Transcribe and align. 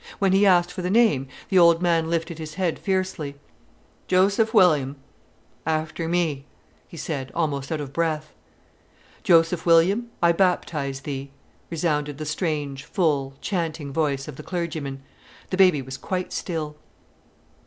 When 0.17 0.31
he 0.31 0.47
asked 0.47 0.71
for 0.71 0.81
the 0.81 0.89
name, 0.89 1.27
the 1.49 1.59
old 1.59 1.79
man 1.79 2.09
lifted 2.09 2.39
his 2.39 2.55
head 2.55 2.79
fiercely. 2.79 3.35
"Joseph 4.07 4.51
William, 4.51 4.95
after 5.63 6.07
me," 6.09 6.47
he 6.87 6.97
said, 6.97 7.31
almost 7.35 7.71
out 7.71 7.79
of 7.79 7.93
breath. 7.93 8.33
"Joseph 9.21 9.63
William, 9.67 10.07
I 10.19 10.31
baptize 10.31 11.01
thee...." 11.01 11.29
resounded 11.69 12.17
the 12.17 12.25
strange, 12.25 12.83
full, 12.83 13.35
chanting 13.41 13.93
voice 13.93 14.27
of 14.27 14.37
the 14.37 14.41
clergyman. 14.41 15.03
The 15.51 15.57
baby 15.57 15.83
was 15.83 15.97
quite 15.97 16.33
still. 16.33 16.77